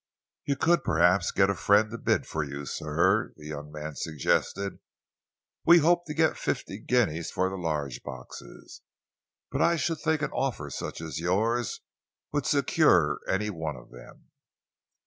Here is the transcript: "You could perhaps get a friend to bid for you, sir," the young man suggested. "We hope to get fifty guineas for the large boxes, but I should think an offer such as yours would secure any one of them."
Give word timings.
"You 0.45 0.55
could 0.55 0.83
perhaps 0.83 1.29
get 1.29 1.51
a 1.51 1.53
friend 1.53 1.91
to 1.91 1.97
bid 1.99 2.25
for 2.25 2.43
you, 2.43 2.65
sir," 2.65 3.33
the 3.37 3.45
young 3.45 3.71
man 3.71 3.93
suggested. 3.95 4.79
"We 5.63 5.77
hope 5.77 6.07
to 6.07 6.15
get 6.15 6.37
fifty 6.39 6.79
guineas 6.79 7.29
for 7.29 7.49
the 7.51 7.55
large 7.55 8.01
boxes, 8.01 8.81
but 9.51 9.61
I 9.61 9.75
should 9.75 9.99
think 9.99 10.23
an 10.23 10.31
offer 10.31 10.71
such 10.71 11.01
as 11.01 11.19
yours 11.19 11.81
would 12.31 12.47
secure 12.47 13.19
any 13.27 13.51
one 13.51 13.75
of 13.75 13.91
them." 13.91 14.31